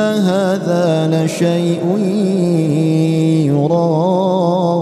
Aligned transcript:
هذا 0.00 1.08
لشيء 1.12 1.98
يراد 3.46 4.80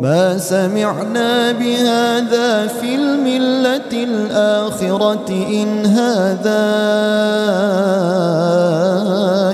ما 0.00 0.38
سمعنا 0.38 1.52
بهذا 1.52 2.66
في 2.66 2.94
الملة 2.94 3.92
الآخرة 3.92 5.28
إن 5.30 5.86
هذا 5.86 6.68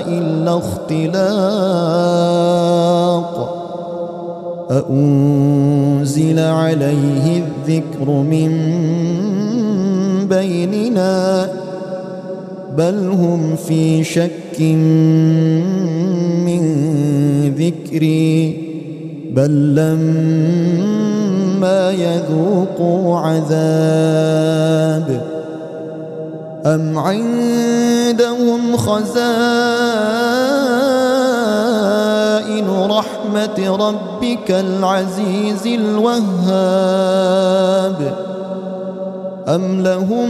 إلا 0.07 0.57
اختلاق 0.57 1.75
أأنزل 4.71 6.39
عليه 6.39 7.43
الذكر 7.43 8.09
من 8.09 8.51
بيننا 10.29 11.49
بل 12.77 13.07
هم 13.07 13.55
في 13.55 14.03
شك 14.03 14.61
من 16.45 16.61
ذكري 17.57 18.65
بل 19.31 19.75
لما 19.75 21.11
يذوقوا 21.91 23.19
عذاب 23.19 24.55
أم 26.65 26.97
عندهم 26.97 28.77
خزائن 28.77 29.15
رحمة 32.69 33.75
ربك 33.75 34.51
العزيز 34.51 35.67
الوهاب 35.67 37.05
أم 39.47 39.81
لهم 39.81 40.29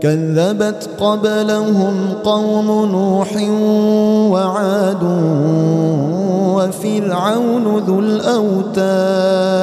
كذبت 0.00 0.88
قبلهم 1.00 1.94
قوم 2.24 2.66
نوح 2.92 3.36
وعاد 4.32 5.02
وفرعون 6.54 7.78
ذو 7.78 8.00
الأوتاد 8.00 9.54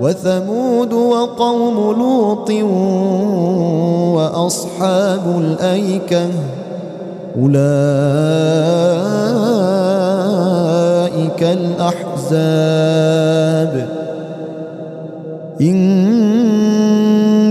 وثمود 0.00 0.92
وقوم 0.92 1.74
لوط 1.98 2.50
وأصحاب 4.16 5.38
الأيكة 5.38 6.26
أولئك 7.38 7.58
الأحزاب 12.28 12.98
إن 15.60 16.27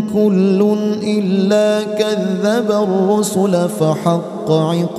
كل 0.02 0.78
إلا 1.04 1.84
كذب 1.84 2.72
الرسل 2.72 3.70
فحق 3.70 4.52
عقاب 4.52 4.98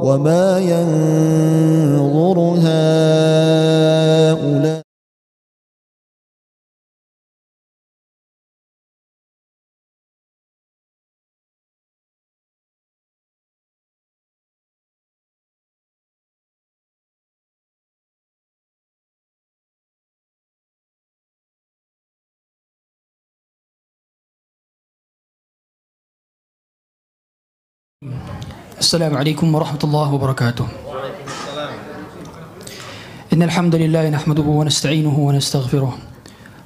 وما 0.00 0.58
ينظر 0.58 2.38
هؤلاء 2.64 4.83
السلام 28.78 29.16
عليكم 29.16 29.54
ورحمة 29.54 29.78
الله 29.84 30.14
وبركاته. 30.14 30.66
إن 33.32 33.42
الحمد 33.42 33.74
لله 33.74 34.10
نحمده 34.10 34.42
ونستعينه 34.42 35.18
ونستغفره 35.18 35.98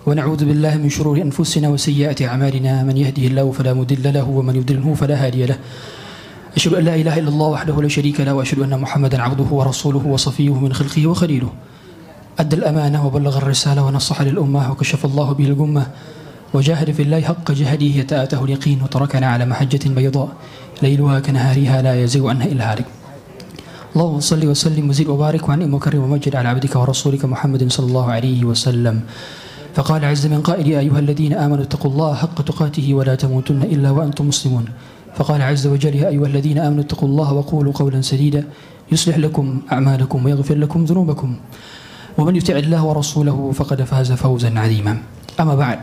ونعوذ 0.06 0.44
بالله 0.44 0.76
من 0.76 0.90
شرور 0.90 1.22
أنفسنا 1.22 1.68
وسيئات 1.68 2.22
أعمالنا. 2.22 2.82
من 2.82 2.96
يهده 2.96 3.22
الله 3.22 3.52
فلا 3.52 3.74
مضل 3.74 4.14
له 4.14 4.26
ومن 4.28 4.56
يضلله 4.56 4.94
فلا 4.94 5.26
هادي 5.26 5.46
له. 5.46 5.58
أشهد 6.56 6.74
أن 6.74 6.84
لا 6.84 6.94
إله 6.94 7.18
إلا 7.18 7.28
الله 7.28 7.46
وحده 7.46 7.82
لا 7.82 7.88
شريك 7.88 8.20
له 8.20 8.34
وأشهد 8.34 8.58
أن 8.58 8.80
محمدا 8.80 9.22
عبده 9.22 9.46
ورسوله 9.50 10.06
وصفيه 10.06 10.54
من 10.54 10.72
خلقه 10.72 11.06
وخليله. 11.06 11.52
أدى 12.38 12.56
الأمانة 12.56 13.06
وبلغ 13.06 13.38
الرسالة 13.38 13.86
ونصح 13.86 14.22
للأمة 14.22 14.72
وكشف 14.72 15.04
الله 15.04 15.32
به 15.32 15.44
الغمة. 15.44 15.86
وجاهد 16.54 16.90
في 16.90 17.02
الله 17.02 17.20
حق 17.20 17.52
جهده 17.52 17.86
يتآته 17.86 18.44
اليقين 18.44 18.82
وتركنا 18.82 19.26
على 19.26 19.44
محجة 19.46 19.88
بيضاء 19.88 20.28
ليلها 20.82 21.20
كنهارها 21.20 21.82
لا 21.82 22.02
يزيغ 22.02 22.28
عنها 22.28 22.46
إلا 22.46 22.72
هالك. 22.72 22.86
اللهم 23.96 24.20
صل 24.20 24.46
وسلم 24.46 24.88
وزد 24.88 25.06
وبارك 25.06 25.48
وعن 25.48 25.72
وكرم 25.74 26.02
ومجد 26.02 26.36
على 26.36 26.48
عبدك 26.48 26.76
ورسولك 26.76 27.24
محمد 27.24 27.72
صلى 27.72 27.86
الله 27.86 28.06
عليه 28.12 28.44
وسلم. 28.44 29.00
فقال 29.74 30.04
عز 30.04 30.26
من 30.26 30.40
قائل 30.40 30.66
يا 30.66 30.80
أيها 30.80 30.98
الذين 30.98 31.32
آمنوا 31.32 31.64
اتقوا 31.64 31.90
الله 31.90 32.14
حق 32.14 32.42
تقاته 32.42 32.94
ولا 32.94 33.14
تموتن 33.14 33.62
إلا 33.62 33.90
وأنتم 33.90 34.28
مسلمون. 34.28 34.64
فقال 35.16 35.42
عز 35.42 35.66
وجل 35.66 35.94
يا 35.94 36.08
أيها 36.08 36.26
الذين 36.26 36.58
آمنوا 36.58 36.82
اتقوا 36.82 37.08
الله 37.08 37.32
وقولوا 37.32 37.72
قولا 37.72 38.00
سديدا 38.00 38.44
يصلح 38.92 39.18
لكم 39.18 39.60
أعمالكم 39.72 40.24
ويغفر 40.24 40.54
لكم 40.54 40.84
ذنوبكم. 40.84 41.36
ومن 42.18 42.36
يطع 42.36 42.56
الله 42.56 42.84
ورسوله 42.84 43.52
فقد 43.54 43.82
فاز 43.82 44.12
فوزا 44.12 44.58
عظيما. 44.58 44.98
أما 45.40 45.54
بعد 45.54 45.78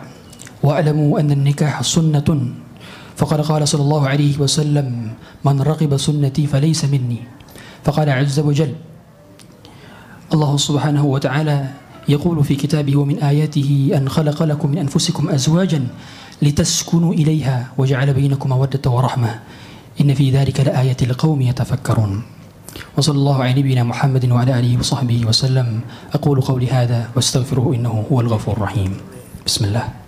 واعلموا 0.63 1.19
أن 1.19 1.31
النكاح 1.31 1.81
سنة. 1.81 2.29
فقد 3.15 3.41
قال 3.41 3.67
صلى 3.67 3.81
الله 3.81 4.03
عليه 4.07 4.37
وسلم 4.39 5.11
من 5.45 5.61
رغب 5.61 5.97
سنتي 5.97 6.47
فليس 6.47 6.85
مني. 6.85 7.17
فقال 7.83 8.09
عز 8.09 8.39
وجل 8.39 8.73
الله 10.33 10.57
سبحانه 10.57 11.05
وتعالى 11.05 11.57
يقول 12.09 12.43
في 12.43 12.55
كتابه 12.55 12.95
ومن 12.97 13.23
آياته 13.23 13.91
أن 13.97 14.09
خلق 14.09 14.43
لكم 14.43 14.67
من 14.69 14.77
أنفسكم 14.77 15.29
أزواجا 15.29 15.87
لتسكنوا 16.41 17.13
إليها 17.13 17.67
وجعل 17.77 18.13
بينكم 18.13 18.49
مودة 18.49 18.91
ورحمة. 18.91 19.39
إن 20.01 20.13
في 20.13 20.31
ذلك 20.31 20.59
لآية 20.59 20.97
لقوم 21.07 21.41
يتفكرون. 21.41 22.21
وصلى 22.97 23.17
الله 23.17 23.43
على 23.43 23.53
نبينا 23.59 23.83
محمد 23.83 24.31
وعلى 24.31 24.59
آله 24.59 24.79
وصحبه 24.79 25.25
وسلم. 25.25 25.79
أقول 26.13 26.41
قولي 26.41 26.67
هذا 26.67 27.09
واستغفره 27.15 27.73
إنه 27.75 28.05
هو 28.11 28.21
الغفور 28.21 28.57
الرحيم. 28.57 28.91
بسم 29.45 29.65
الله. 29.65 30.04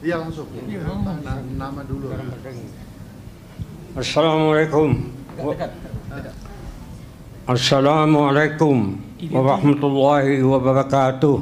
Iya. 0.00 0.16
Langsung. 0.20 0.48
Nama, 0.52 1.12
nama 1.56 1.80
dulu. 1.88 2.12
Assalamualaikum. 3.96 4.88
Assalamualaikum 7.48 8.76
warahmatullahi 9.32 10.44
wabarakatuh. 10.44 11.34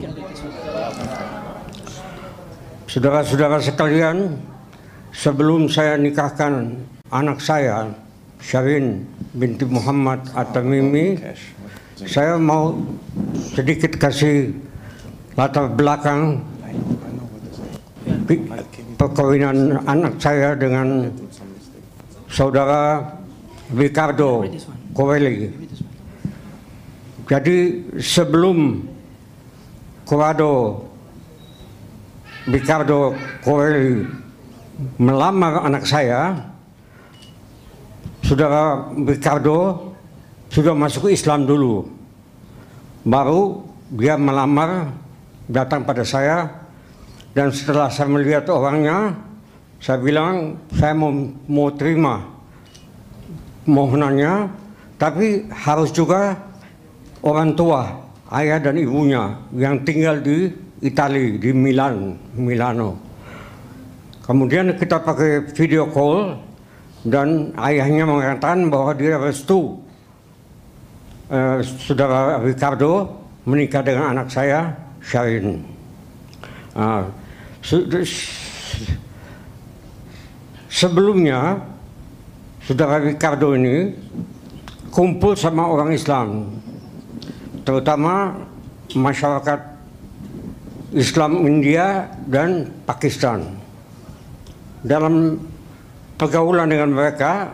Saudara-saudara 2.88 3.58
sekalian, 3.60 4.38
sebelum 5.10 5.66
saya 5.68 5.98
nikahkan 5.98 6.78
anak 7.10 7.42
saya, 7.42 7.90
Syarin 8.38 9.02
binti 9.34 9.66
Muhammad 9.66 10.22
At-Tamimi, 10.32 11.18
saya 12.06 12.38
mau 12.38 12.78
sedikit 13.52 13.98
kasih 13.98 14.54
latar 15.38 15.70
belakang 15.70 16.42
perkawinan 18.98 19.78
anak 19.86 20.18
saya 20.18 20.58
dengan 20.58 21.06
saudara 22.26 23.06
Ricardo 23.70 24.42
Coeli. 24.90 25.46
Jadi 27.30 27.86
sebelum 28.02 28.82
Corrado 30.02 30.82
Ricardo 32.50 33.14
Coeli 33.46 34.02
melamar 34.98 35.62
anak 35.70 35.86
saya, 35.86 36.34
saudara 38.26 38.90
Ricardo 39.06 39.94
sudah 40.50 40.74
masuk 40.74 41.14
Islam 41.14 41.46
dulu. 41.46 41.86
Baru 43.06 43.62
dia 43.94 44.18
melamar 44.18 44.90
datang 45.48 45.82
pada 45.82 46.04
saya 46.04 46.68
dan 47.32 47.48
setelah 47.50 47.88
saya 47.88 48.08
melihat 48.12 48.44
orangnya, 48.52 49.16
saya 49.80 49.98
bilang 50.00 50.60
saya 50.76 50.92
mau, 50.92 51.12
mau 51.48 51.68
terima 51.72 52.24
mohonannya, 53.68 54.48
tapi 54.96 55.44
harus 55.52 55.92
juga 55.92 56.36
orang 57.20 57.52
tua, 57.52 57.86
ayah 58.32 58.58
dan 58.58 58.80
ibunya 58.80 59.36
yang 59.56 59.84
tinggal 59.84 60.18
di 60.20 60.50
Italia, 60.80 61.36
di 61.36 61.50
Milan, 61.52 62.16
Milano. 62.34 62.96
Kemudian 64.24 64.76
kita 64.76 65.00
pakai 65.00 65.52
video 65.56 65.88
call 65.88 66.36
dan 67.08 67.54
ayahnya 67.56 68.04
mengatakan 68.04 68.68
bahwa 68.68 68.92
dia 68.92 69.16
restu 69.16 69.80
eh, 71.32 71.64
saudara 71.64 72.42
Ricardo 72.42 73.14
menikah 73.48 73.80
dengan 73.80 74.12
anak 74.12 74.28
saya, 74.28 74.87
Syarin. 75.02 75.64
Ah, 76.76 77.08
se- 77.64 77.86
se- 78.04 78.96
sebelumnya 80.68 81.58
saudara 82.62 83.00
Ricardo 83.02 83.56
ini 83.56 83.96
kumpul 84.92 85.34
sama 85.34 85.66
orang 85.66 85.90
Islam, 85.96 86.54
terutama 87.64 88.36
masyarakat 88.94 89.60
Islam 90.96 91.44
India 91.44 92.08
dan 92.24 92.72
Pakistan. 92.88 93.44
Dalam 94.80 95.36
pergaulan 96.16 96.70
dengan 96.70 96.94
mereka, 96.94 97.52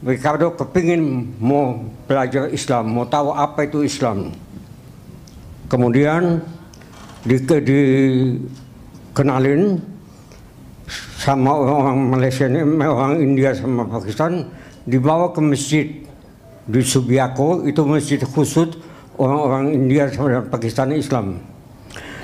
Ricardo 0.00 0.54
kepingin 0.54 1.34
mau 1.42 1.82
belajar 2.06 2.48
Islam, 2.54 2.94
mau 2.94 3.04
tahu 3.04 3.34
apa 3.34 3.66
itu 3.66 3.82
Islam. 3.82 4.30
Kemudian 5.68 6.40
di, 7.28 7.36
dikenalin 9.12 9.76
sama 11.20 11.52
orang 11.52 12.16
Malaysia 12.16 12.48
orang 12.48 13.20
India 13.20 13.52
sama 13.52 13.84
Pakistan, 13.84 14.48
dibawa 14.88 15.28
ke 15.36 15.40
masjid 15.44 15.86
di 16.64 16.80
Subiako, 16.80 17.68
itu 17.68 17.84
masjid 17.84 18.16
khusus 18.24 18.80
orang-orang 19.20 19.76
India 19.76 20.08
sama 20.08 20.40
Pakistan 20.48 20.88
Islam. 20.96 21.36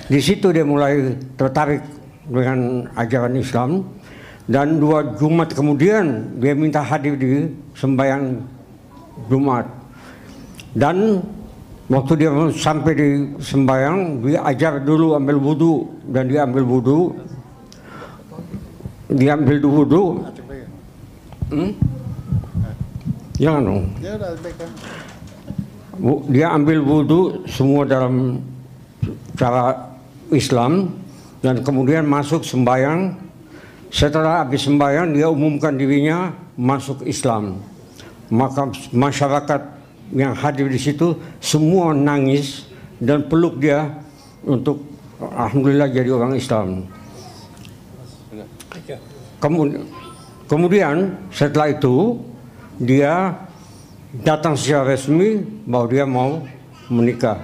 Di 0.08 0.20
situ 0.24 0.48
dia 0.52 0.64
mulai 0.64 1.16
tertarik 1.36 1.84
dengan 2.24 2.88
ajaran 2.96 3.36
Islam 3.36 3.84
dan 4.48 4.76
dua 4.80 5.16
Jumat 5.16 5.52
kemudian 5.52 6.36
dia 6.40 6.52
minta 6.56 6.80
hadir 6.84 7.16
di 7.16 7.48
sembahyang 7.76 8.40
Jumat. 9.28 9.68
Dan 10.76 11.20
waktu 11.88 12.12
dia 12.16 12.30
sampai 12.54 12.92
di 12.96 13.08
sembahyang 13.40 14.24
dia 14.24 14.40
ajar 14.48 14.80
dulu 14.80 15.16
ambil 15.16 15.36
wudhu 15.36 15.74
dan 16.08 16.28
dia 16.28 16.48
ambil 16.48 16.64
wudhu 16.64 17.12
dia 19.12 19.36
ambil 19.36 19.58
wudhu 19.60 20.04
hmm? 21.52 21.70
jangan 23.36 23.62
dong 23.62 23.84
Dia 24.00 24.12
udah 24.16 24.30
pegang. 24.40 24.72
Bu- 25.94 26.24
dia 26.26 26.46
ambil 26.50 26.78
wudhu 26.82 27.46
semua 27.46 27.86
dalam 27.86 28.42
cara 29.38 29.94
Islam 30.34 30.90
dan 31.44 31.60
kemudian 31.60 32.08
masuk 32.08 32.42
sembahyang. 32.42 33.14
Setelah 33.94 34.42
habis 34.42 34.66
sembahyang 34.66 35.14
dia 35.14 35.30
umumkan 35.30 35.76
dirinya 35.78 36.34
masuk 36.58 37.06
Islam. 37.06 37.62
Maka 38.26 38.66
masyarakat 38.90 39.60
yang 40.14 40.32
hadir 40.32 40.70
di 40.70 40.78
situ 40.78 41.18
semua 41.42 41.90
nangis 41.92 42.70
dan 43.02 43.26
peluk 43.26 43.58
dia 43.58 43.90
untuk 44.46 44.80
alhamdulillah 45.18 45.90
jadi 45.90 46.10
orang 46.14 46.38
Islam 46.38 46.86
Kemudian, 49.38 49.84
kemudian 50.48 50.96
setelah 51.28 51.68
itu 51.70 52.16
dia 52.80 53.36
datang 54.24 54.56
secara 54.56 54.96
resmi 54.96 55.44
bahwa 55.68 55.86
dia 55.92 56.04
mau 56.08 56.42
menikah. 56.88 57.38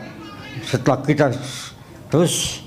Setelah 0.64 0.98
kita 1.04 1.26
terus 2.10 2.64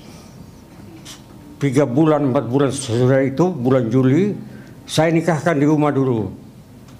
tiga 1.58 1.82
bulan 1.82 2.32
empat 2.32 2.44
bulan 2.46 2.70
sesudah 2.70 3.26
itu 3.26 3.50
bulan 3.50 3.90
Juli 3.90 4.38
saya 4.86 5.10
nikahkan 5.10 5.58
di 5.58 5.66
rumah 5.66 5.90
dulu. 5.90 6.30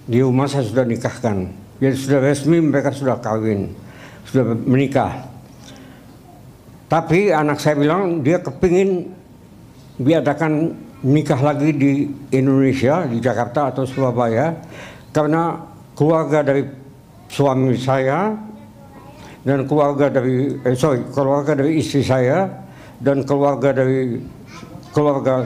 Di 0.05 0.21
rumah 0.21 0.51
saya 0.51 0.67
sudah 0.67 0.85
nikahkan. 0.85 1.64
Jadi 1.83 1.95
sudah 1.99 2.21
resmi 2.23 2.59
mereka 2.63 2.95
sudah 2.95 3.19
kawin, 3.19 3.73
sudah 4.31 4.55
menikah. 4.63 5.27
Tapi 6.87 7.35
anak 7.35 7.59
saya 7.59 7.75
bilang 7.75 8.23
dia 8.23 8.39
kepingin 8.39 9.11
diadakan 9.99 10.71
nikah 11.03 11.41
lagi 11.43 11.75
di 11.75 12.07
Indonesia, 12.31 13.05
di 13.11 13.19
Jakarta 13.19 13.75
atau 13.75 13.83
Surabaya, 13.83 14.55
karena 15.11 15.59
keluarga 15.99 16.47
dari 16.47 16.63
suami 17.27 17.75
saya 17.75 18.35
dan 19.43 19.67
keluarga 19.67 20.09
dari 20.09 20.57
eh, 20.63 20.77
sorry 20.79 21.05
keluarga 21.11 21.59
dari 21.59 21.83
istri 21.83 22.01
saya 22.01 22.49
dan 23.03 23.27
keluarga 23.27 23.75
dari 23.75 24.23
keluarga 24.95 25.45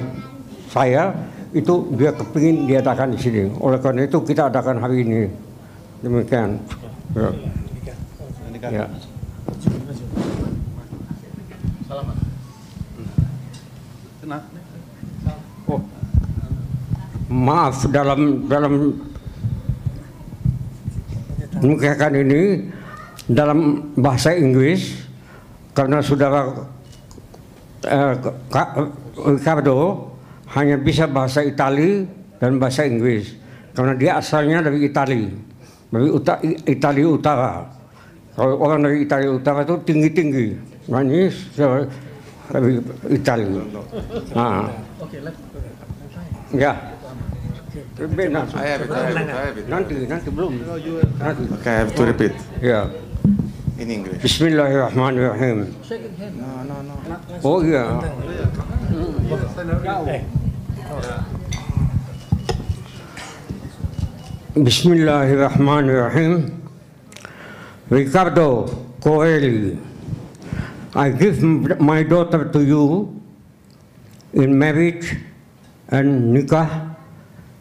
saya 0.69 1.11
itu 1.57 1.89
dia 1.97 2.13
kepingin 2.13 2.69
diadakan 2.69 3.17
di 3.17 3.19
sini. 3.19 3.43
Oleh 3.65 3.81
karena 3.81 4.05
itu 4.05 4.21
kita 4.21 4.53
adakan 4.53 4.85
hari 4.85 5.01
ini. 5.03 5.48
Demikian. 5.99 6.63
Ya. 7.15 7.31
Ya. 8.71 8.87
Oh. 15.69 15.81
Maaf 17.29 17.89
dalam 17.91 18.47
dalam 18.47 18.73
menikahkan 21.59 22.13
ini 22.15 22.43
dalam 23.27 23.91
bahasa 23.99 24.37
Inggris 24.39 25.03
karena 25.75 25.99
saudara 26.01 26.67
eh, 27.85 28.15
Ricardo 29.19 30.09
hanya 30.55 30.79
bisa 30.79 31.11
bahasa 31.11 31.43
Itali 31.43 32.07
dan 32.39 32.57
bahasa 32.63 32.87
Inggris 32.87 33.35
karena 33.75 33.95
dia 33.99 34.23
asalnya 34.23 34.63
dari 34.63 34.87
Itali. 34.87 35.48
Dari 35.89 36.09
uta, 36.09 36.35
Italia 36.65 37.07
Utara. 37.09 37.53
Kalau 38.37 38.55
orang 38.61 38.87
dari 38.87 39.03
Italia 39.03 39.31
Utara 39.33 39.65
itu 39.65 39.75
tinggi-tinggi. 39.83 40.47
Nah 40.89 41.01
ini 41.03 41.27
se- 41.29 41.89
dari 42.49 42.81
Italia. 43.11 43.61
Ah. 44.33 44.69
Ya. 46.55 46.73
Lebih 47.99 48.31
nanti. 48.31 48.55
Nanti, 49.69 49.95
nanti 50.07 50.29
belum. 50.31 50.53
Nanti. 51.19 51.43
Okay, 51.61 51.73
I 51.73 51.79
have 51.83 51.93
to 51.93 52.03
repeat 52.07 52.33
Ya. 52.63 52.87
in 53.77 53.91
English. 53.91 54.23
Bismillahirrahmanirrahim. 54.23 55.67
No, 56.39 56.49
no, 56.65 56.77
no. 56.87 56.95
Oh 57.43 57.59
iya. 57.63 57.85
Bismillahirrahmanirrahim. 64.59 66.51
Ricardo 67.89 68.67
Coeli, 68.99 69.79
I 70.97 71.11
give 71.11 71.41
my 71.79 72.03
daughter 72.03 72.51
to 72.51 72.65
you 72.67 73.15
in 74.33 74.59
marriage 74.59 75.15
and 75.95 76.35
nikah 76.37 76.97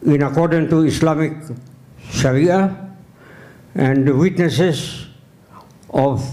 in 0.02 0.22
accordance 0.22 0.70
to 0.70 0.86
Islamic 0.86 1.34
Sharia 2.10 2.74
and 3.76 4.02
the 4.08 4.16
witnesses 4.16 5.06
of 5.90 6.26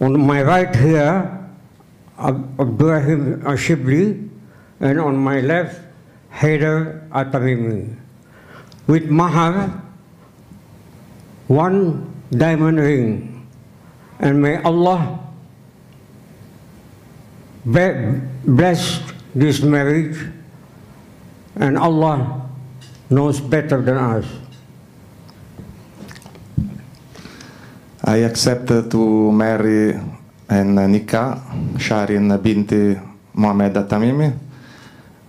on 0.00 0.20
my 0.20 0.42
right 0.42 0.76
here 0.76 1.32
Ab- 2.18 2.60
Abdurrahim 2.60 3.40
Ashibli 3.40 4.28
and 4.80 5.00
on 5.00 5.16
my 5.16 5.40
left 5.40 5.80
Haider 6.30 7.08
Atamimi 7.08 8.03
with 8.86 9.08
mahar 9.08 9.82
one 11.48 12.08
diamond 12.30 12.78
ring. 12.80 13.46
And 14.18 14.40
may 14.40 14.62
Allah 14.62 15.20
bless 17.64 19.00
this 19.34 19.60
marriage. 19.62 20.18
And 21.56 21.78
Allah 21.78 22.48
knows 23.10 23.40
better 23.40 23.80
than 23.82 23.96
us. 23.96 24.26
I 28.04 28.26
accept 28.26 28.68
to 28.68 29.32
marry 29.32 29.96
and 30.50 30.76
nikah 30.76 31.40
Sharin 31.80 32.28
binti 32.42 33.00
Mohammed 33.34 33.74
Tamimi 33.88 34.28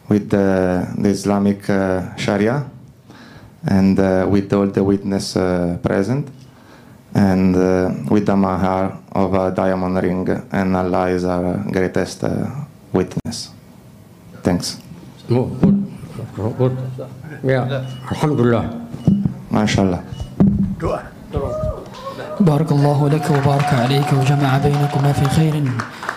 with 0.10 0.30
the, 0.30 0.84
the 0.98 1.10
Islamic 1.10 1.70
uh, 1.70 2.16
Sharia 2.18 2.70
and 3.67 3.99
uh, 3.99 4.27
with 4.29 4.53
all 4.53 4.67
the 4.67 4.83
witness 4.83 5.37
uh, 5.37 5.79
present 5.83 6.29
and 7.15 7.57
uh, 7.57 7.91
with 8.11 8.27
the 8.27 8.37
mahar 8.37 8.99
of 9.13 9.35
a 9.35 9.51
diamond 9.51 9.97
ring 10.03 10.29
and 10.53 10.77
Allah 10.77 11.09
is 11.11 11.25
our 11.25 11.59
greatest 11.71 12.25
uh, 12.25 12.47
witness. 12.93 13.51
Thanks. 14.43 14.79
Oh, 15.31 15.45
good. 15.47 15.77
Oh, 16.39 16.51
good. 16.51 16.77
Yeah, 17.45 17.87
Alhamdulillah. 18.11 18.65
MashaAllah. 19.53 20.03
بارك 22.41 22.73
الله 22.73 23.09
لك 23.09 23.31
وبارك 23.31 23.71
عليك 23.75 24.13
وجمع 24.13 24.59
بينكما 24.59 25.13
في 25.13 25.25
خير 25.29 25.55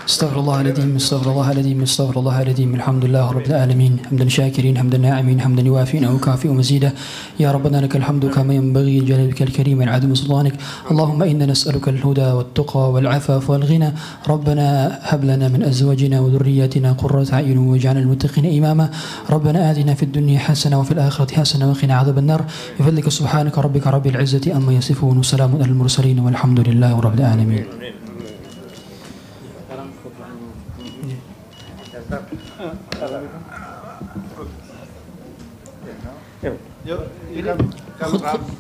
استغفر 0.09 0.41
الله 0.41 0.61
العظيم 0.61 0.97
استغفر 0.97 1.31
الله 1.31 1.53
العظيم 1.53 1.83
استغفر 1.83 2.21
الله 2.21 2.43
العظيم. 2.43 2.75
الحمد 2.75 3.05
لله 3.05 3.27
رب 3.33 3.47
العالمين. 3.47 3.93
حمدا 4.09 4.29
شاكرين 4.29 4.79
حمدا 4.79 4.99
ناعمين 4.99 5.41
حمدا 5.41 5.63
يوافي 5.63 6.07
أو 6.07 6.17
يكافئ 6.17 6.49
مزيدا 6.49 6.93
يا 7.41 7.53
ربنا 7.53 7.77
لك 7.85 7.97
الحمد 7.97 8.27
كما 8.27 8.55
ينبغي 8.55 9.01
لجلالك 9.01 9.43
الكريم 9.43 9.83
العظيم 9.83 10.15
سلطانك. 10.15 10.55
اللهم 10.91 11.23
إنا 11.23 11.47
نسألك 11.47 11.89
الهدى 11.89 12.29
والتقى 12.37 12.93
والعفاف 12.93 13.51
والغنى. 13.51 13.91
ربنا 14.29 14.99
هب 15.03 15.25
لنا 15.25 15.49
من 15.49 15.63
أزواجنا 15.63 16.21
وذرياتنا 16.21 16.93
قرة 16.93 17.29
أعين 17.33 17.59
واجعلنا 17.59 18.01
للمتقين 18.01 18.65
إماما. 18.65 18.91
ربنا 19.31 19.71
آتنا 19.71 19.95
في 19.95 20.03
الدنيا 20.09 20.39
حسنة 20.39 20.81
وفي 20.81 20.93
الآخرة 20.97 21.31
حسنة 21.35 21.71
وقنا 21.71 21.95
عذاب 21.95 22.19
النار. 22.19 22.45
بفضلك 22.81 23.09
سبحانك 23.09 23.59
ربك 23.59 23.87
رب 23.87 24.07
العزة 24.07 24.57
أما 24.57 24.73
يصفون. 24.73 25.19
وسلام 25.19 25.51
على 25.61 25.65
المرسلين 25.65 26.19
والحمد 26.25 26.61
لله 26.69 27.01
رب 27.01 27.17
العالمين. 27.21 27.65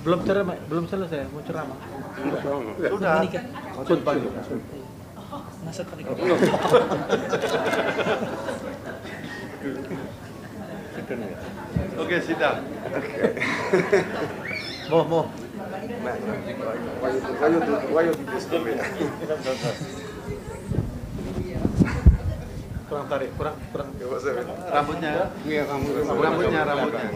Belum 0.03 0.21
ceramah, 0.27 0.57
belum 0.67 0.85
selesai, 0.91 1.31
mau 1.31 1.43
ceramah. 1.47 1.79
Sudah. 2.91 3.23
Menikah. 3.23 3.45
Oke, 11.99 12.17
sidang. 12.25 12.59
Oke. 12.91 13.15
Moh, 14.91 15.05
moh. 15.07 15.27
Why 17.39 17.49
you, 17.53 17.61
why 17.93 18.03
kurang 22.89 23.07
tarik 23.13 23.31
kurang 23.37 23.57
kurang. 23.69 23.89
Rambutnya. 24.73 25.29
Iya 25.45 25.63
rambut, 25.69 25.93
rambutnya 26.09 26.61
rambutnya. 26.65 27.09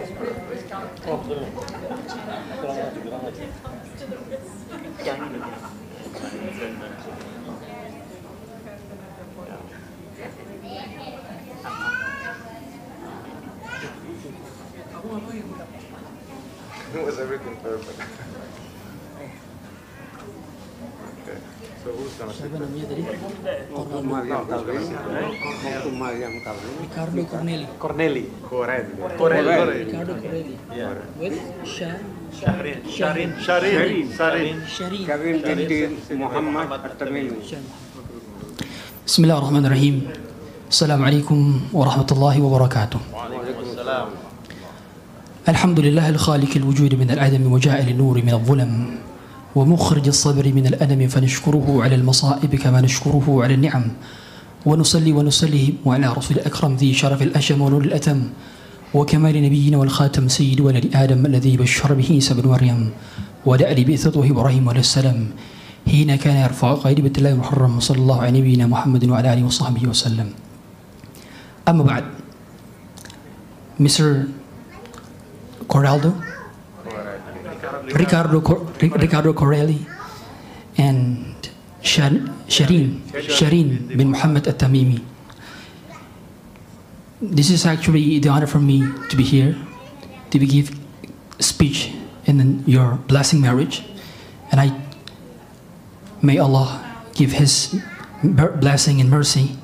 Oh 1.09 1.19
kurang 1.25 2.77
lagi 2.77 2.99
kurang 3.01 3.23
lagi 3.25 3.45
jangan 5.03 5.31
It 16.95 17.01
was 17.07 17.19
everything 17.19 17.57
perfect. 17.57 17.99
Ricardo 26.81 27.25
Corneli. 27.27 27.67
Corneli. 27.79 28.25
Corelli. 28.49 28.93
Corelli. 29.19 29.85
Ricardo 29.85 30.15
Corelli. 30.15 30.55
With 31.19 31.39
بسم 39.07 39.25
الله 39.25 39.39
الرحمن 39.39 39.67
الرحيم 39.67 39.97
السلام 40.71 41.01
عليكم 41.05 41.39
ورحمة 41.73 42.07
الله 42.13 42.43
وبركاته 42.43 43.01
وعليكم 43.15 43.63
السلام 43.67 44.07
الحمد 45.49 45.79
لله 45.81 46.09
الخالق 46.09 46.53
الوجود 46.57 46.95
من 46.95 47.11
العدم 47.11 47.53
وجاء 47.53 47.83
النور 47.91 48.17
من 48.23 48.33
الظلم 48.33 48.71
ومخرج 49.55 50.07
الصبر 50.09 50.53
من 50.53 50.67
الألم 50.67 51.09
فنشكره 51.09 51.83
على 51.83 51.95
المصائب 51.95 52.55
كما 52.55 52.81
نشكره 52.81 53.27
على 53.43 53.55
النعم. 53.55 53.85
ونصلي 54.67 55.13
ونسلم 55.13 55.75
على 55.87 56.07
رسول 56.13 56.37
الأكرم 56.37 56.77
ذي 56.77 56.95
شرف 56.95 57.23
الأشم 57.23 57.61
ونور 57.61 57.83
الأتم 57.83 58.23
وكمال 58.95 59.43
نبينا 59.43 59.77
والخاتم 59.77 60.29
سيد 60.29 60.61
ولد 60.61 60.97
آدم 60.97 61.27
الذي 61.27 61.57
بشر 61.57 61.95
به 61.95 62.09
عيسى 62.11 62.35
بن 62.35 62.49
مريم. 62.49 62.91
ودأل 63.47 63.85
بإثته 63.85 64.31
إبراهيم 64.31 64.69
عليه 64.69 64.81
السلام 64.81 65.27
حين 65.91 66.17
كان 66.17 66.37
يرفع 66.37 66.75
قيد 66.75 67.01
بيت 67.01 67.19
الله 67.19 67.31
المحرم 67.31 67.81
صلى 67.81 67.99
الله 67.99 68.19
على 68.23 68.41
نبينا 68.41 68.67
محمد 68.67 69.05
وعلى 69.11 69.33
آله 69.33 69.45
وصحبه 69.45 69.89
وسلم. 69.89 70.29
أما 71.69 71.83
بعد 71.83 72.05
Mr. 73.83 74.31
Corraldo. 75.67 76.32
Ricardo 77.87 78.41
Ricardo 78.81 79.33
Corelli 79.33 79.87
and 80.79 81.35
Shireen 81.83 82.29
Shireen 82.47 83.97
bin 83.97 84.11
Muhammad 84.11 84.47
At-Tamimi. 84.47 85.03
This 87.21 87.51
is 87.51 87.67
actually 87.67 88.19
the 88.19 88.29
honor 88.29 88.47
for 88.47 88.59
me 88.59 88.83
to 89.09 89.17
be 89.17 89.23
here 89.23 89.57
to 90.31 90.39
be 90.39 90.47
give 90.47 90.71
speech 91.39 91.93
in 92.27 92.65
your 92.67 92.97
blessing 93.07 93.41
marriage. 93.41 93.85
And 94.51 94.61
I 94.61 94.81
may 96.21 96.39
Allah 96.39 96.83
give 97.15 97.33
his 97.33 97.81
blessing 98.23 99.01
and 99.01 99.11
mercy 99.11 99.57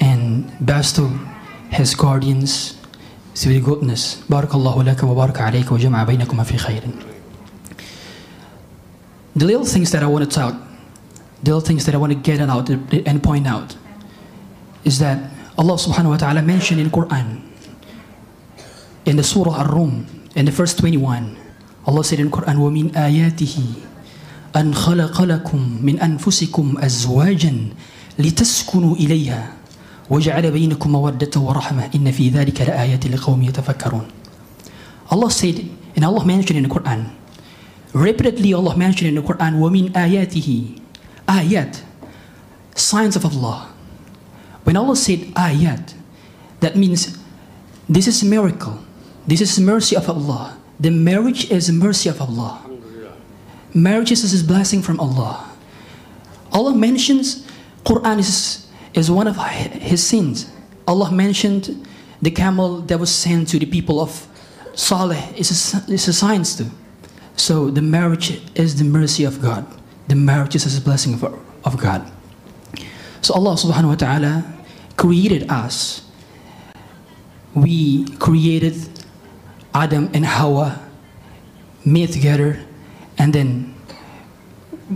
and 0.00 0.50
bestow 0.64 1.08
his 1.70 1.94
guardians 1.94 2.77
through 3.37 3.53
the 3.53 3.61
goodness 3.61 4.17
بارك 4.29 4.55
الله 4.55 4.83
لك 4.83 5.03
وبارك 5.03 5.41
عليك 5.41 5.71
وجمع 5.71 6.03
بينكما 6.03 6.43
في 6.43 6.57
خير 6.57 6.83
The 9.35 9.45
little 9.45 9.65
things 9.65 9.89
that 9.91 10.03
I 10.03 10.05
want 10.05 10.29
to 10.29 10.29
talk, 10.29 10.53
the 11.41 11.51
little 11.55 11.65
things 11.65 11.85
that 11.85 11.95
I 11.95 11.97
want 11.97 12.13
to 12.13 12.19
get 12.19 12.39
out 12.39 12.69
and 12.69 13.23
point 13.23 13.47
out 13.47 13.75
is 14.85 14.99
that 14.99 15.17
Allah 15.57 15.73
subhanahu 15.73 16.13
wa 16.13 16.17
ta'ala 16.17 16.41
mentioned 16.41 16.79
in 16.79 16.89
Quran 16.89 17.41
in 19.05 19.17
the 19.17 19.23
Surah 19.23 19.65
Ar-Rum 19.65 20.05
in 20.35 20.45
the 20.45 20.51
verse 20.51 20.73
21 20.75 21.37
Allah 21.83 22.03
said 22.03 22.19
in 22.19 22.31
Quran, 22.31 22.55
وَمِنْ 22.63 22.95
آيَاتِهِ 22.95 23.55
أَنْ 24.55 24.71
خَلَقَ 24.71 25.17
لَكُم 25.21 25.61
مِنْ 25.83 25.99
أَنفُسِكُمْ 25.99 26.79
أَزْوَاجًا 26.79 27.53
لِتَسْكُنُوا 28.19 28.93
إِلَيْهَا 28.95 29.41
وَجَعَلَ 30.09 30.51
بَيْنَكُمْ 30.51 30.89
مَوَدَّةً 30.91 31.31
وَرَحْمَةً 31.31 31.95
إِنَّ 31.95 32.11
فِي 32.11 32.29
ذَلِكَ 32.29 32.61
لَآيَاتٍ 32.61 33.07
لِقَوْمٍ 33.07 33.39
يَتَفَكَّرُونَ 33.43 34.05
Allah 35.11 35.31
said, 35.31 35.63
and 35.95 36.03
Allah 36.05 36.25
mentioned 36.25 36.57
in 36.57 36.63
the 36.63 36.69
Quran, 36.69 37.11
repeatedly 37.93 38.53
Allah 38.53 38.75
mentioned 38.75 39.09
in 39.09 39.15
the 39.15 39.21
Quran, 39.21 39.59
وَمِنْ 39.59 39.91
آيَاتِهِ 39.91 40.79
Ayat, 41.27 41.81
signs 42.75 43.15
of 43.15 43.25
Allah. 43.25 43.73
When 44.63 44.77
Allah 44.77 44.95
said 44.95 45.19
ayat, 45.35 45.93
that 46.59 46.75
means 46.75 47.17
this 47.87 48.07
is 48.07 48.23
a 48.23 48.25
miracle. 48.25 48.79
This 49.27 49.41
is 49.41 49.59
mercy 49.59 49.95
of 49.95 50.09
Allah. 50.09 50.57
The 50.79 50.89
marriage 50.91 51.51
is 51.51 51.69
a 51.69 51.73
mercy 51.73 52.09
of 52.09 52.21
Allah. 52.21 52.59
Marriage 53.73 54.11
is 54.11 54.23
a 54.23 54.45
blessing 54.45 54.81
from 54.81 54.99
Allah. 54.99 55.49
Allah 56.51 56.75
mentions 56.75 57.47
Quran 57.83 58.19
is, 58.19 58.66
is 58.98 59.10
one 59.10 59.26
of 59.26 59.36
his 59.36 60.04
sins. 60.04 60.50
Allah 60.86 61.10
mentioned 61.12 61.86
the 62.20 62.30
camel 62.30 62.80
that 62.82 62.98
was 62.98 63.14
sent 63.14 63.48
to 63.48 63.58
the 63.58 63.66
people 63.66 64.00
of 64.00 64.26
Saleh 64.74 65.36
is 65.36 65.74
a, 65.74 65.92
is 65.92 66.08
a 66.08 66.12
science 66.12 66.56
too. 66.56 66.70
So 67.36 67.70
the 67.70 67.82
marriage 67.82 68.40
is 68.54 68.78
the 68.78 68.84
mercy 68.84 69.24
of 69.24 69.40
God. 69.40 69.66
The 70.08 70.16
marriage 70.16 70.56
is 70.56 70.76
a 70.76 70.80
blessing 70.80 71.14
of, 71.14 71.24
of 71.64 71.76
God. 71.78 72.10
So 73.20 73.34
Allah 73.34 73.54
subhanahu 73.54 73.88
wa 73.88 73.94
ta'ala 73.94 74.44
created 74.96 75.50
us. 75.50 76.02
We 77.54 78.06
created 78.18 78.74
Adam 79.74 80.10
and 80.14 80.24
Hawa 80.24 80.80
met 81.84 82.10
together 82.10 82.58
and 83.18 83.32
then 83.32 83.74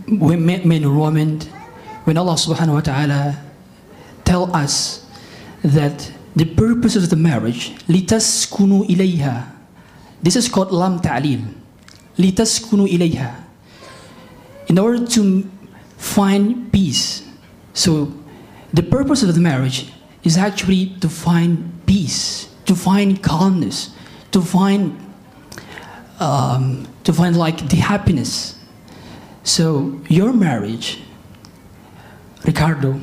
we 0.09 0.37
met 0.37 0.65
men 0.65 0.83
and 0.85 0.99
women. 0.99 1.41
When 2.05 2.17
Allah 2.19 2.35
subhanahu 2.35 2.75
wa 2.75 2.81
ta'ala 2.81 3.52
tell 4.25 4.55
us 4.55 5.07
that 5.63 6.13
the 6.35 6.45
purpose 6.45 6.97
of 6.97 7.11
the 7.11 7.17
marriage, 7.17 7.73
litaskunu 7.87 8.87
ilayha. 8.89 9.51
This 10.23 10.37
is 10.37 10.49
called 10.49 10.73
lam 10.73 11.01
ta'lil. 11.01 11.41
Litaskunu 12.17 12.89
ilayha. 12.89 13.35
In 14.69 14.79
order 14.79 15.07
to 15.07 15.51
find 15.99 16.73
peace. 16.73 17.29
So 17.75 18.13
the 18.73 18.83
purpose 18.83 19.23
of 19.23 19.35
the 19.35 19.41
marriage 19.41 19.93
is 20.25 20.37
actually 20.39 20.97
to 21.01 21.09
find 21.09 21.81
peace, 21.87 22.49
to 22.67 22.75
find 22.75 23.23
calmness, 23.23 23.95
to 24.31 24.41
find 24.41 24.99
um, 26.21 26.87
to 27.05 27.13
find 27.13 27.37
like 27.37 27.69
the 27.69 27.77
happiness. 27.77 28.59
So 29.43 30.01
your 30.09 30.33
marriage, 30.33 31.01
Ricardo 32.45 33.01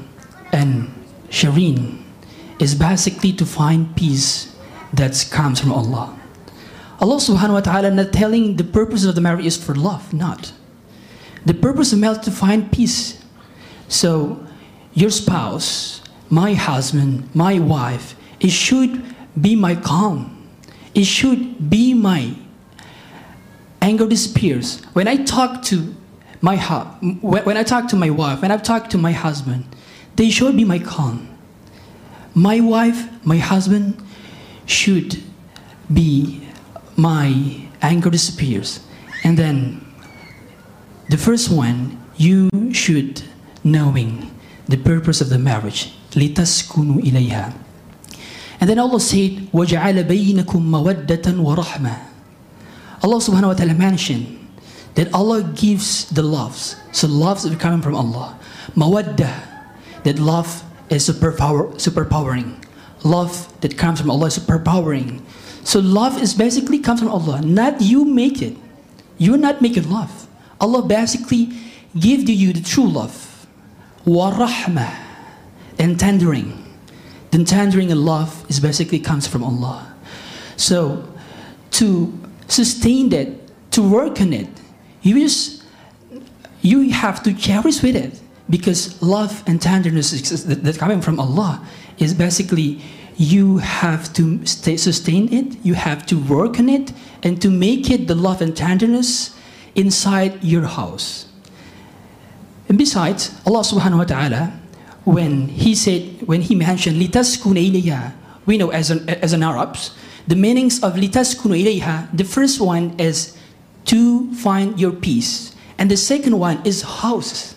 and 0.51 0.89
Shireen, 1.29 2.03
is 2.59 2.75
basically 2.75 3.33
to 3.33 3.45
find 3.45 3.95
peace 3.95 4.55
that 4.93 5.27
comes 5.31 5.59
from 5.59 5.71
Allah. 5.71 6.17
Allah 6.99 7.15
subhanahu 7.15 7.53
wa 7.53 7.61
ta'ala 7.61 7.91
not 7.91 8.11
telling 8.11 8.57
the 8.57 8.63
purpose 8.63 9.05
of 9.05 9.15
the 9.15 9.21
marriage 9.21 9.45
is 9.45 9.55
for 9.55 9.73
love, 9.73 10.11
not. 10.13 10.51
The 11.45 11.53
purpose 11.53 11.93
of 11.93 11.99
marriage 11.99 12.19
is 12.19 12.25
to 12.25 12.31
find 12.31 12.71
peace. 12.71 13.23
So 13.87 14.45
your 14.93 15.09
spouse, 15.09 16.01
my 16.29 16.53
husband, 16.53 17.33
my 17.33 17.59
wife, 17.59 18.15
it 18.39 18.51
should 18.51 19.03
be 19.39 19.55
my 19.55 19.75
calm. 19.75 20.35
It 20.93 21.05
should 21.05 21.69
be 21.69 21.93
my 21.93 22.35
anger 23.81 24.07
disappears. 24.07 24.81
When 24.93 25.07
I 25.07 25.23
talk 25.23 25.61
to 25.63 25.95
my 26.41 26.57
when 27.21 27.57
I 27.57 27.63
talk 27.63 27.87
to 27.89 27.95
my 27.95 28.09
wife, 28.09 28.41
when 28.41 28.51
I 28.51 28.57
talk 28.57 28.89
to 28.89 28.97
my 28.97 29.11
husband, 29.11 29.65
they 30.16 30.30
should 30.30 30.56
be 30.56 30.64
my 30.64 30.78
calm. 30.78 31.28
My 32.34 32.60
wife, 32.60 33.08
my 33.24 33.38
husband 33.38 33.96
should 34.66 35.22
be 35.92 36.40
my 36.96 37.60
anger 37.82 38.10
disappears. 38.10 38.80
And 39.22 39.38
then 39.38 39.84
the 41.08 41.18
first 41.18 41.50
one, 41.50 42.00
you 42.16 42.50
should 42.72 43.22
knowing 43.62 44.30
the 44.68 44.76
purpose 44.76 45.20
of 45.20 45.28
the 45.30 45.38
marriage. 45.38 45.92
لِتَسْكُنُوا 46.12 47.02
إِلَيْهَا 47.02 47.52
And 48.60 48.70
then 48.70 48.78
Allah 48.78 49.00
said, 49.00 49.50
وَجَعَلَ 49.52 50.06
بَيْنَكُمْ 50.06 50.46
مَوَدَّةً 50.46 51.26
وَرَحْمَةً 51.26 51.98
Allah 53.02 53.16
subhanahu 53.20 53.48
wa 53.48 53.54
ta'ala 53.54 53.74
mentioned 53.74 54.38
that 54.94 55.12
Allah 55.12 55.42
gives 55.42 56.08
the 56.08 56.22
loves. 56.22 56.76
So 56.92 57.06
loves 57.06 57.44
are 57.44 57.54
coming 57.56 57.82
from 57.82 57.94
Allah. 57.94 58.38
Mawaddah, 58.76 59.57
that 60.03 60.19
love 60.19 60.63
is 60.89 61.07
superpower, 61.07 61.73
superpowering. 61.75 62.63
Love 63.03 63.47
that 63.61 63.77
comes 63.77 64.01
from 64.01 64.09
Allah 64.11 64.27
is 64.27 64.37
superpowering. 64.37 65.21
So 65.63 65.79
love 65.79 66.21
is 66.21 66.33
basically 66.33 66.79
comes 66.79 66.99
from 66.99 67.09
Allah. 67.09 67.41
Not 67.41 67.81
you 67.81 68.05
make 68.05 68.41
it. 68.41 68.57
You're 69.17 69.37
not 69.37 69.61
making 69.61 69.89
love. 69.89 70.27
Allah 70.59 70.81
basically 70.81 71.51
give 71.97 72.25
to 72.25 72.33
you 72.33 72.53
the 72.53 72.61
true 72.61 72.87
love. 72.87 73.47
Warahmah 74.05 74.95
and 75.77 75.99
tendering. 75.99 76.65
The 77.31 77.43
tendering 77.43 77.91
and 77.91 78.03
love 78.03 78.45
is 78.49 78.59
basically 78.59 78.99
comes 78.99 79.27
from 79.27 79.43
Allah. 79.43 79.93
So 80.57 81.07
to 81.71 82.11
sustain 82.47 83.09
that, 83.09 83.27
to 83.71 83.87
work 83.87 84.19
on 84.19 84.33
it, 84.33 84.47
you 85.01 85.19
just 85.19 85.63
you 86.61 86.89
have 86.89 87.23
to 87.23 87.33
cherish 87.33 87.81
with 87.81 87.95
it 87.95 88.19
because 88.50 89.00
love 89.02 89.42
and 89.46 89.60
tenderness 89.60 90.12
is- 90.12 90.44
that 90.44 90.64
that 90.64 90.78
coming 90.78 91.00
from 91.00 91.18
Allah 91.18 91.60
is 91.98 92.14
basically 92.14 92.80
you 93.16 93.58
have 93.58 94.12
to 94.14 94.44
stay, 94.44 94.76
sustain 94.76 95.32
it, 95.32 95.56
you 95.62 95.74
have 95.74 96.04
to 96.06 96.18
work 96.18 96.58
on 96.58 96.68
it, 96.68 96.92
and 97.22 97.40
to 97.40 97.48
make 97.48 97.90
it 97.90 98.08
the 98.08 98.14
love 98.14 98.42
and 98.42 98.56
tenderness 98.56 99.30
inside 99.74 100.42
your 100.42 100.66
house. 100.66 101.26
And 102.68 102.76
besides, 102.78 103.30
Allah 103.46 103.60
subhanahu 103.60 103.98
wa 103.98 104.04
ta'ala, 104.04 104.52
when 105.04 105.48
He 105.48 105.74
said, 105.74 106.26
when 106.26 106.42
He 106.42 106.54
mentioned, 106.54 107.00
لِتَسْكُنَ 107.00 107.54
إِلَيْهَا 107.54 108.14
We 108.46 108.58
know 108.58 108.70
as 108.70 108.90
an, 108.90 109.08
as 109.08 109.32
an 109.32 109.42
Arabs, 109.42 109.92
the 110.26 110.36
meanings 110.36 110.82
of 110.82 110.94
لِتَسْكُنَ 110.94 111.54
إِلَيْهَا, 111.54 112.16
the 112.16 112.24
first 112.24 112.60
one 112.60 112.94
is 112.98 113.36
to 113.86 114.32
find 114.34 114.80
your 114.80 114.92
peace. 114.92 115.54
And 115.78 115.90
the 115.90 115.96
second 115.96 116.38
one 116.38 116.60
is 116.64 116.82
house. 116.82 117.54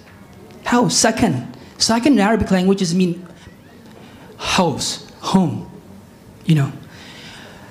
House, 0.73 1.05
sakan. 1.05 1.53
Sakan 1.77 2.17
in 2.17 2.19
Arabic 2.19 2.51
language 2.51 2.81
is 2.81 2.95
mean 2.95 3.21
house, 4.39 5.05
home, 5.21 5.71
you 6.47 6.55
know. 6.55 6.73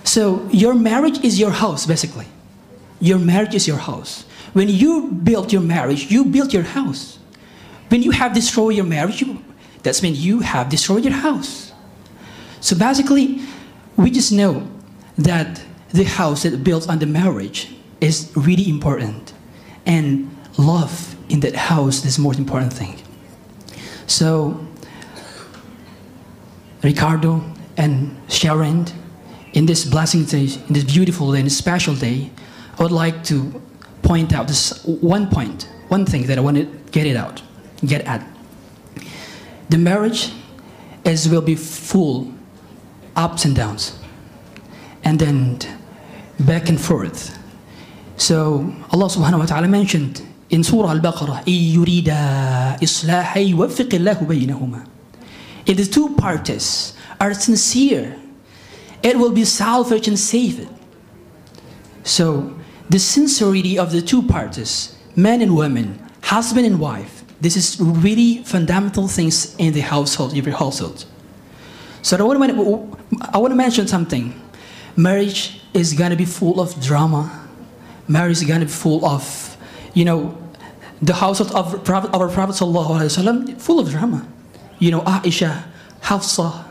So 0.03 0.47
your 0.51 0.75
marriage 0.75 1.17
is 1.25 1.39
your 1.39 1.49
house, 1.49 1.87
basically. 1.87 2.27
Your 2.99 3.17
marriage 3.17 3.55
is 3.55 3.65
your 3.65 3.77
house. 3.77 4.23
When 4.53 4.69
you 4.69 5.09
built 5.09 5.51
your 5.51 5.63
marriage, 5.63 6.11
you 6.11 6.25
built 6.25 6.53
your 6.53 6.61
house. 6.61 7.17
When 7.89 8.03
you 8.03 8.11
have 8.11 8.35
destroyed 8.35 8.75
your 8.75 8.85
marriage, 8.85 9.19
you, 9.19 9.41
that's 9.81 10.03
mean 10.03 10.13
you 10.13 10.41
have 10.41 10.69
destroyed 10.69 11.03
your 11.03 11.17
house. 11.17 11.73
So 12.59 12.77
basically, 12.77 13.41
we 13.97 14.11
just 14.11 14.31
know 14.31 14.69
that 15.17 15.59
the 15.89 16.03
house 16.03 16.43
that 16.43 16.63
built 16.63 16.87
on 16.87 16.99
the 16.99 17.07
marriage 17.07 17.73
is 17.99 18.31
really 18.35 18.69
important. 18.69 19.33
And 19.87 20.29
love 20.59 21.10
in 21.31 21.39
that 21.39 21.55
house 21.55 22.03
is 22.05 22.17
the 22.17 22.21
most 22.21 22.37
important 22.37 22.73
thing. 22.73 22.99
So, 24.05 24.65
Ricardo 26.83 27.41
and 27.77 28.17
Sharon, 28.27 28.85
in 29.53 29.65
this 29.65 29.85
blessing 29.85 30.25
day, 30.25 30.47
in 30.67 30.73
this 30.73 30.83
beautiful 30.83 31.31
day, 31.31 31.39
in 31.39 31.45
this 31.45 31.57
special 31.57 31.95
day, 31.95 32.29
I 32.77 32.83
would 32.83 32.91
like 32.91 33.23
to 33.25 33.61
point 34.01 34.33
out 34.33 34.47
this 34.47 34.83
one 34.85 35.29
point, 35.29 35.69
one 35.87 36.05
thing 36.05 36.27
that 36.27 36.37
I 36.37 36.41
want 36.41 36.57
to 36.57 36.65
get 36.91 37.05
it 37.05 37.15
out, 37.15 37.41
get 37.85 38.01
at. 38.05 38.27
The 39.69 39.77
marriage 39.77 40.33
is 41.05 41.29
will 41.29 41.41
be 41.41 41.55
full 41.55 42.33
ups 43.15 43.45
and 43.45 43.55
downs, 43.55 43.97
and 45.03 45.19
then 45.19 45.59
back 46.39 46.67
and 46.69 46.79
forth. 46.79 47.37
So 48.17 48.73
Allah 48.91 49.07
subhanahu 49.07 49.39
wa 49.39 49.45
ta'ala 49.45 49.67
mentioned 49.67 50.21
in 50.50 50.62
Surah 50.62 50.90
Al-Baqarah, 50.90 51.44
إِن 51.44 51.74
يُرِيدَ 51.74 52.08
إِصْلَاحًا 52.80 53.36
يُوَفِّقِ 53.54 53.88
اللَّهُ 53.88 54.26
بَيْنَهُمَا 54.26 54.86
If 55.66 55.76
the 55.76 55.86
two 55.86 56.14
parties 56.14 56.94
are 57.20 57.34
sincere, 57.34 58.16
it 59.02 59.18
will 59.18 59.32
be 59.32 59.44
salvaged 59.44 60.08
and 60.08 60.18
saved. 60.18 60.68
So 62.04 62.54
the 62.88 62.98
sincerity 62.98 63.78
of 63.78 63.90
the 63.90 64.00
two 64.00 64.22
parties, 64.22 64.96
men 65.16 65.40
and 65.40 65.56
women, 65.56 65.98
husband 66.22 66.66
and 66.66 66.78
wife, 66.78 67.24
this 67.40 67.56
is 67.56 67.80
really 67.80 68.42
fundamental 68.44 69.08
things 69.08 69.54
in 69.56 69.72
the 69.72 69.80
household, 69.80 70.36
every 70.36 70.52
household. 70.52 71.04
So 72.02 72.16
I 72.16 72.22
want 72.22 72.50
to, 72.50 72.98
I 73.32 73.38
want 73.38 73.50
to 73.50 73.56
mention 73.56 73.88
something. 73.88 74.40
Marriage 74.96 75.60
is 75.74 75.92
gonna 75.92 76.16
be 76.16 76.24
full 76.24 76.60
of 76.60 76.80
drama. 76.80 77.46
marriage 78.08 78.38
is 78.38 78.44
gonna 78.44 78.64
be 78.64 78.70
full 78.70 79.04
of, 79.04 79.56
you 79.94 80.04
know, 80.04 80.36
the 81.02 81.14
household 81.14 81.52
of 81.52 81.84
Prophet, 81.84 82.10
our 82.14 82.28
Prophet 82.28 82.52
sallallahu 82.52 83.00
alaihi 83.00 83.12
wasallam, 83.12 83.60
full 83.60 83.80
of 83.80 83.90
drama. 83.90 84.26
You 84.78 84.90
know, 84.90 85.00
Aisha, 85.02 85.64
Hafsa. 86.02 86.64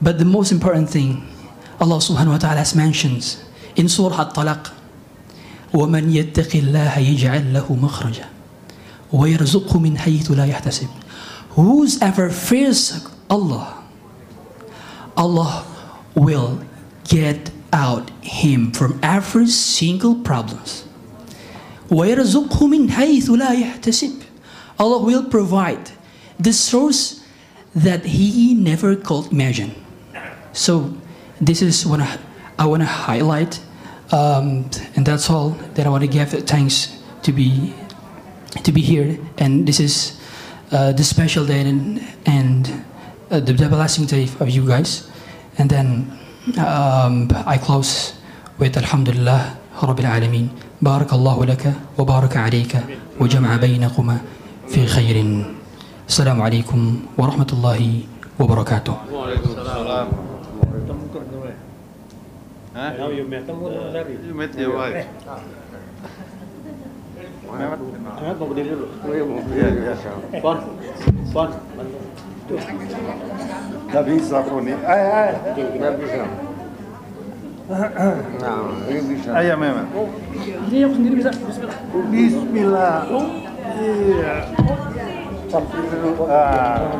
But 0.00 0.18
the 0.18 0.24
most 0.24 0.52
important 0.52 0.90
thing, 0.90 1.26
Allah 1.80 1.96
subhanahu 1.96 2.36
wa 2.36 2.38
ta'ala 2.38 2.64
mentions 2.76 3.42
in 3.76 3.88
Surah 3.88 4.28
At-Talaq, 4.28 4.72
وَمَنْ 5.72 6.12
يَتَّقِ 6.12 6.52
اللَّهَ 6.52 6.92
يَجْعَلْ 6.96 7.52
لَهُ 7.52 7.66
مَخْرَجًا 7.68 8.26
وَيَرْزُقْهُ 9.12 9.72
مِنْ 9.80 9.98
حَيْثُ 9.98 10.30
لَا 10.32 10.48
يَحْتَسِبُ 10.48 10.88
Whosoever 11.56 12.30
fears 12.30 13.06
Allah, 13.28 13.82
Allah 15.16 15.64
will 16.14 16.60
get 17.04 17.50
out 17.72 18.10
him 18.22 18.72
from 18.72 18.98
every 19.02 19.46
single 19.46 20.16
problems. 20.16 20.84
وَيَرْزُقْهُ 21.90 22.60
مِنْ 22.68 22.90
حَيْثُ 22.90 23.28
لَا 23.30 23.54
يَحْتَسِبُ 23.54 24.22
Allah 24.78 25.02
will 25.02 25.24
provide 25.24 25.90
the 26.38 26.52
source 26.52 27.24
that 27.74 28.04
he 28.04 28.54
never 28.54 28.96
could 28.96 29.32
imagine. 29.32 29.74
So 30.52 30.92
this 31.40 31.62
is 31.62 31.86
what 31.86 32.00
I, 32.00 32.18
I 32.58 32.66
want 32.66 32.82
to 32.82 32.86
highlight, 32.86 33.60
um, 34.12 34.68
and 34.96 35.04
that's 35.06 35.30
all 35.30 35.50
that 35.74 35.86
I 35.86 35.88
want 35.88 36.02
to 36.02 36.08
give 36.08 36.30
thanks 36.46 37.02
to 37.22 37.32
be 37.32 37.74
to 38.64 38.72
be 38.72 38.80
here. 38.80 39.18
And 39.38 39.66
this 39.66 39.80
is 39.80 40.18
uh, 40.72 40.92
the 40.92 41.04
special 41.04 41.44
day 41.44 41.60
and, 41.60 42.02
and 42.24 42.84
uh, 43.30 43.40
the, 43.40 43.52
the 43.52 43.68
blessing 43.68 44.06
day 44.06 44.28
of 44.40 44.48
you 44.48 44.66
guys. 44.66 45.08
And 45.58 45.70
then 45.70 46.18
um, 46.58 47.28
I 47.46 47.58
close 47.58 48.14
with 48.58 48.76
Alhamdulillah 48.76 49.58
Rabbil 49.76 50.04
Alameen. 50.04 50.50
بارك 50.81 51.13
الله 51.13 51.45
لك 51.45 51.73
وبارك 51.97 52.37
عليك 52.37 52.77
وجمع 53.19 53.55
بينكما 53.55 54.17
في 54.67 54.85
خير 54.85 55.45
السلام 56.07 56.41
عليكم 56.41 56.99
ورحمة 57.17 57.47
الله 57.53 57.99
وبركاته 58.39 58.95
Waalaikumsalam. 59.13 60.07
Hah? 62.73 62.97
you 75.93 76.50
Nah, 77.71 78.67
ini 78.91 78.99
bisa. 79.15 79.29
Ayo, 79.31 79.55
memang. 79.55 79.87
Ini 80.67 80.77
aku 80.83 80.93
sendiri 80.99 81.15
bisa. 81.23 81.31
Bismillah. 81.31 81.79
Bismillah. 82.11 82.97
Iya. 83.79 84.35
Ah. 86.27 86.91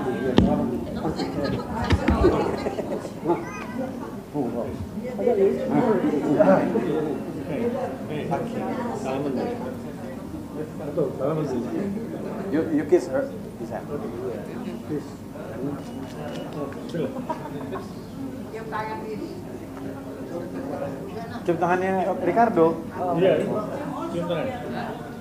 You 12.51 12.61
you 12.71 12.83
kiss 12.87 13.07
her. 13.11 13.27
His 13.59 13.69
hand. 13.71 13.87
Cium 21.41 21.57
tangannya 21.57 22.05
Ricardo. 22.21 22.65
Iya. 23.17 23.33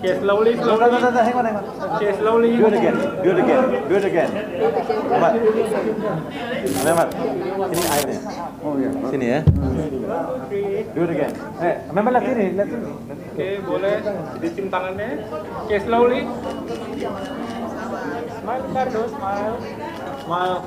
Okay, 0.00 0.16
slowly, 0.16 0.56
No, 0.56 0.80
no, 0.80 0.86
no, 0.88 1.20
hang 1.20 1.36
on, 1.36 1.44
hang 1.44 1.56
on. 1.60 1.64
Okay, 2.00 2.10
slowly. 2.16 2.56
Do 2.56 2.66
it 2.66 2.76
again. 2.80 2.96
Do 3.20 3.28
it 3.36 3.38
again. 3.44 3.62
Do 3.84 3.94
it 4.00 4.06
again. 4.08 4.30
Ahmad. 5.12 5.32
Ahmad. 6.88 7.08
Ini 7.68 7.84
airnya. 7.84 8.18
Oh 8.64 8.72
iya. 8.80 8.90
Sini 9.12 9.26
ya. 9.28 9.40
Do 10.96 11.00
it 11.04 11.10
again. 11.12 11.32
Eh, 11.60 11.74
lihat 11.92 12.24
sini, 12.24 12.46
lihat 12.56 12.68
sini. 12.72 12.88
Oke, 13.12 13.46
boleh 13.68 13.94
dicium 14.40 14.66
tangannya. 14.72 15.08
Oke, 15.68 15.76
slowly. 15.84 16.20
Smile, 18.40 18.62
Ricardo, 18.72 19.00
smile. 19.04 19.54
Smile. 20.24 20.58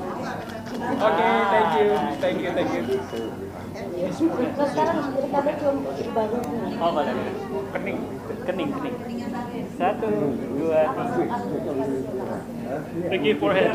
Oke, 0.94 1.28
thank 1.50 1.70
you, 1.74 1.88
thank 2.22 2.38
you, 2.38 2.50
thank 2.54 2.70
you. 2.70 3.43
Sekarang 4.04 4.98
cium 5.14 6.12
baru 6.12 6.36
Oh, 6.82 6.90
boleh. 6.92 7.14
Kening, 7.72 7.98
kening, 8.44 8.70
kening. 8.76 8.96
Satu, 9.80 10.08
dua, 10.60 10.80
tiga. 10.92 11.36
Ricky 13.08 13.32
forehead. 13.40 13.72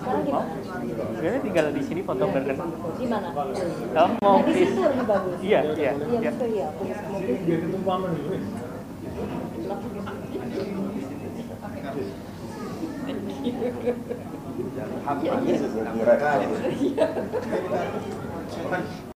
sekarang 0.00 0.22
gimana? 0.24 0.48
Sebenarnya 1.12 1.40
tinggal 1.44 1.66
di 1.76 1.82
sini 1.84 2.00
foto 2.00 2.24
bareng. 2.24 2.60
Di 2.96 3.06
mana? 3.06 3.28
Kamu 3.92 4.14
mau 4.24 4.40
di 4.48 4.52
situ 4.56 4.80
lebih 4.80 5.04
bagus. 5.04 5.36
Iya, 5.44 5.60
iya, 5.76 5.92
Iya, 5.92 6.18
iya. 6.24 6.30
betul 6.32 6.50
ya 6.56 6.68
ya 14.76 14.84
ya 15.24 16.44
ya 16.96 17.06